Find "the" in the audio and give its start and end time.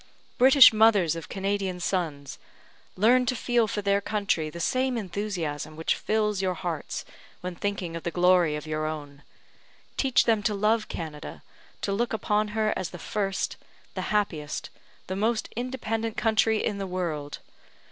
4.49-4.59, 8.01-8.09, 12.89-12.97, 13.93-14.01, 15.05-15.15, 16.79-16.87